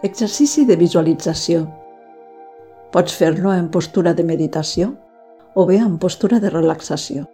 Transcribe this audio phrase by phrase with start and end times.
[0.00, 1.64] Exercici de visualització.
[2.94, 4.92] Pots fer-lo en postura de meditació
[5.58, 7.24] o bé en postura de relaxació.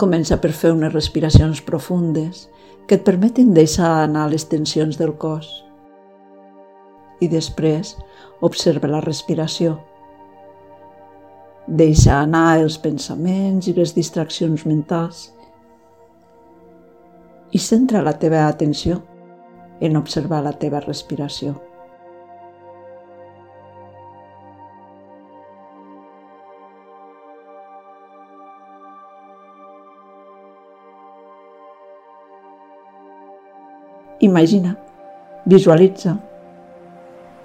[0.00, 2.46] Comença per fer unes respiracions profundes
[2.88, 5.52] que et permetin deixar anar les tensions del cos.
[7.20, 7.92] I després
[8.40, 9.76] observa la respiració.
[11.68, 15.26] Deixa anar els pensaments i les distraccions mentals
[17.56, 18.98] i centra la teva atenció
[19.80, 21.54] en observar la teva respiració.
[34.28, 34.76] Imagina,
[35.48, 36.18] visualitza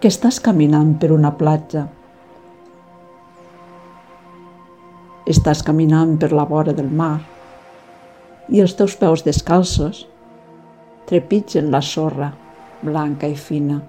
[0.02, 1.88] que estàs caminant per una platja.
[5.40, 7.14] Estàs caminant per la vora del mar
[8.52, 10.04] i els teus peus descalços
[11.08, 12.34] trepitgen la sorra
[12.84, 13.80] blanca i fina.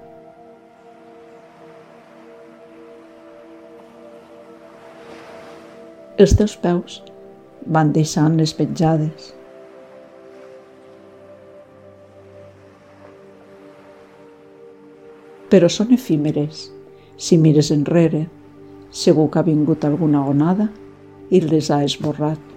[6.23, 7.01] Els teus peus
[7.77, 9.33] van deixant les petjades.
[15.51, 16.69] Però són efímeres.
[17.17, 18.27] Si mires enrere,
[18.93, 20.69] segur que ha vingut alguna onada
[21.31, 22.52] i les ha esborrat.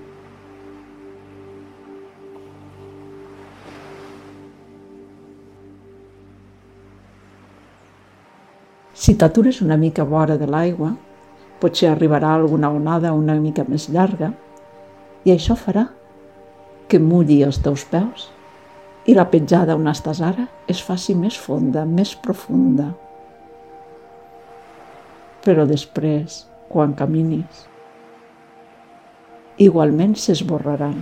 [8.95, 10.93] Si t'atures una mica vora de l'aigua,
[11.59, 14.31] potser arribarà alguna onada una mica més llarga
[15.27, 15.89] i això farà
[16.87, 18.29] que mulli els teus peus
[19.05, 22.87] i la petjada on estàs ara es faci més fonda, més profunda.
[25.45, 27.65] Però després, quan caminis,
[29.61, 30.97] igualment s'esborraran.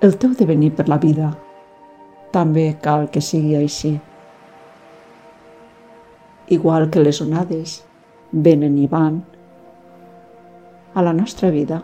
[0.00, 1.34] El teu devenir per la vida.
[2.32, 3.98] També cal que sigui així.
[6.56, 7.82] Igual que les onades
[8.32, 9.20] venen i van,
[10.94, 11.82] a la nostra vida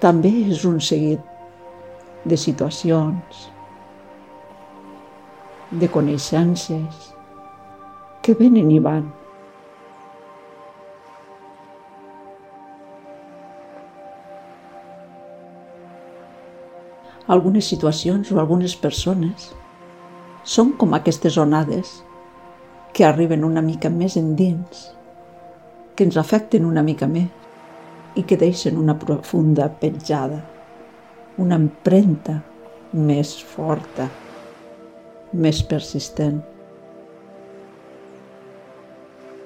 [0.00, 1.20] també és un seguit
[2.24, 3.48] de situacions,
[5.70, 7.08] de coneixences
[8.22, 9.17] que venen i van.
[17.28, 19.50] Algunes situacions o algunes persones
[20.48, 21.98] són com aquestes onades
[22.96, 24.86] que arriben una mica més endins,
[25.94, 27.28] que ens afecten una mica més
[28.16, 30.40] i que deixen una profunda petjada,
[31.36, 32.40] una empremta
[32.96, 34.08] més forta,
[35.36, 36.40] més persistent.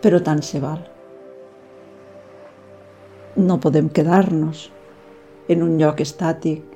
[0.03, 0.78] Però tant se val.
[3.43, 4.69] No podem quedar-nos
[5.50, 6.71] en un lloc estàtic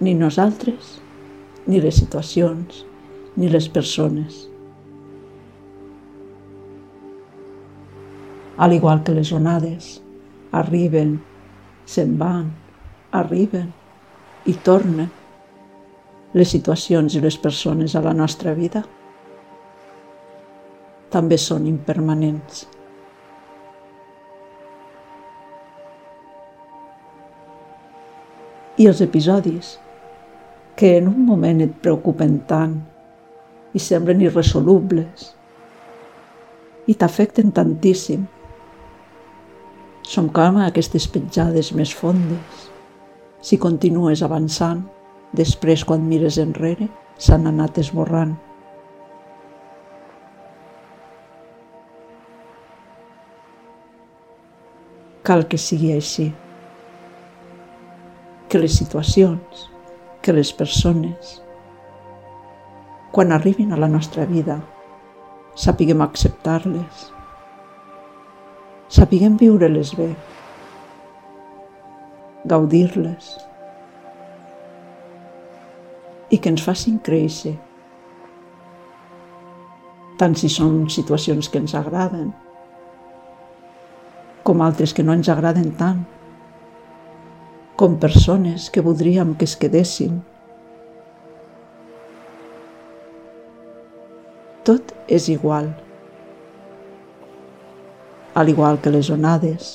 [0.00, 0.98] ni nosaltres,
[1.66, 2.84] ni les situacions,
[3.36, 4.48] ni les persones.
[8.56, 10.00] Al igual que les onades,
[10.54, 11.16] arriben,
[11.86, 12.52] se'n van,
[13.10, 13.72] arriben
[14.46, 15.10] i tornen.
[16.34, 18.84] Les situacions i les persones a la nostra vida
[21.14, 22.64] també són impermanents.
[28.74, 29.76] I els episodis
[30.74, 32.74] que en un moment et preocupen tant
[33.74, 35.28] i semblen irresolubles
[36.90, 38.26] i t'afecten tantíssim.
[40.04, 42.66] Som com aquestes petjades més fondes.
[43.44, 44.82] Si continues avançant,
[45.38, 48.34] després quan mires enrere, s'han anat esborrant.
[55.24, 56.32] Cal que sigui així.
[58.54, 59.62] Que les situacions,
[60.22, 61.42] que les persones,
[63.10, 64.60] quan arribin a la nostra vida,
[65.58, 67.00] sapiguem acceptar-les,
[68.94, 70.06] sapiguem viure-les bé,
[72.54, 73.34] gaudir-les
[76.30, 77.56] i que ens facin créixer,
[80.22, 82.30] tant si són situacions que ens agraden
[84.46, 86.04] com altres que no ens agraden tant
[87.84, 90.22] com persones que voldríem que es quedessin.
[94.64, 95.68] Tot és igual.
[98.40, 99.74] Al igual que les onades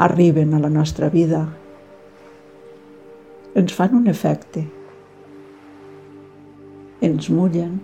[0.00, 1.44] arriben a la nostra vida,
[3.52, 4.64] ens fan un efecte,
[7.04, 7.82] ens mullen,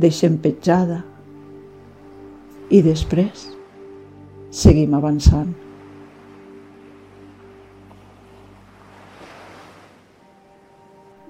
[0.00, 1.04] deixen petjada,
[2.70, 3.50] I després
[4.54, 5.52] seguim avançant.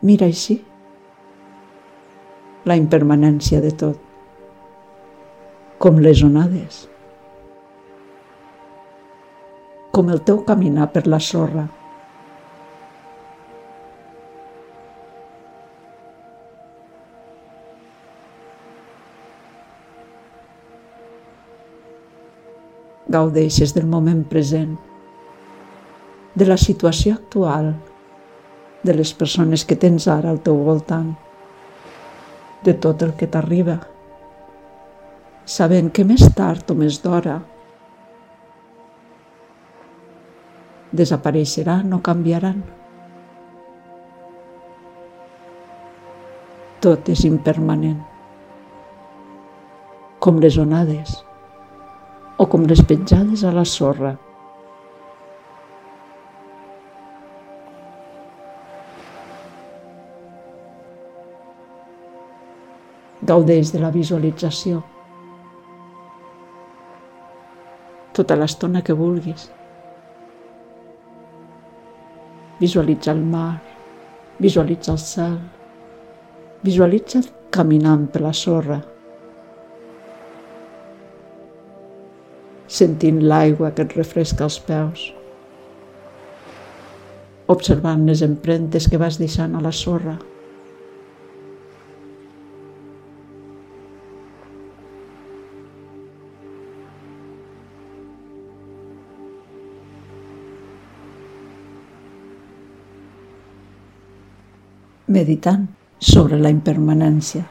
[0.00, 0.54] Mira així
[2.64, 3.98] la impermanència de tot,
[5.80, 6.78] com les onades,
[9.92, 11.66] com el teu caminar per la sorra,
[23.10, 24.76] gaudeixes del moment present,
[26.40, 27.74] de la situació actual,
[28.82, 31.12] de les persones que tens ara al teu voltant,
[32.64, 33.78] de tot el que t'arriba,
[35.44, 37.40] sabent que més tard o més d'hora
[40.92, 42.62] desapareixeran o canviaran.
[46.80, 48.00] Tot és impermanent,
[50.20, 51.18] com les onades
[52.40, 54.14] o com les petjades a la sorra.
[63.30, 64.80] Gaudeix de la visualització.
[68.16, 69.44] Tota l'estona que vulguis.
[72.58, 73.60] Visualitza el mar,
[74.42, 75.36] visualitza el cel,
[76.66, 77.22] visualitza
[77.54, 78.80] caminant per la sorra,
[82.80, 85.06] sentint l'aigua que et refresca els peus,
[87.54, 90.18] observant les empremtes que vas deixant a la sorra.
[105.10, 105.66] Meditant
[105.98, 107.46] sobre la impermanència.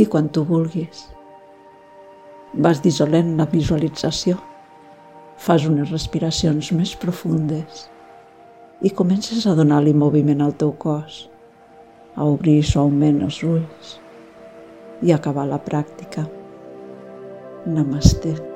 [0.00, 1.04] i quan tu vulguis.
[2.64, 4.38] Vas dissolent la visualització,
[5.36, 7.86] fas unes respiracions més profundes
[8.80, 11.26] i comences a donar-li moviment al teu cos,
[12.16, 13.96] a obrir suaument els ulls
[15.04, 16.24] i acabar la pràctica.
[17.68, 18.49] Namaste.